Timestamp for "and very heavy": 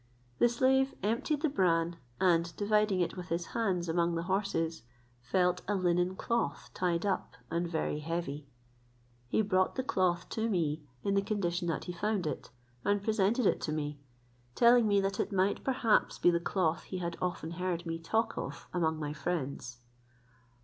7.51-8.47